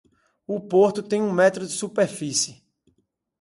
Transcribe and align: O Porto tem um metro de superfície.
O 0.47 0.59
Porto 0.59 1.03
tem 1.03 1.21
um 1.21 1.31
metro 1.31 1.63
de 1.67 1.71
superfície. 1.73 2.63